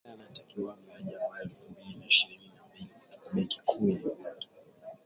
Kulingana 0.03 0.27
na 0.27 0.35
takwimu 0.37 0.75
za 0.85 1.01
Januari 1.01 1.41
elfu 1.51 1.69
mbili 1.71 1.95
na 1.97 2.05
ishirini 2.05 2.51
na 2.55 2.61
mbili 2.69 2.89
kutoka 3.01 3.29
Benki 3.33 3.61
Kuu 3.65 3.89
ya 3.89 3.99
Uganda 4.05 4.47